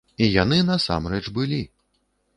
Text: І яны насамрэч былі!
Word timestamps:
І 0.27 0.29
яны 0.43 0.57
насамрэч 0.71 1.23
былі! 1.39 1.61